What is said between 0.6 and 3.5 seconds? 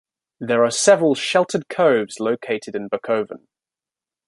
are several sheltered coves located in Bakoven.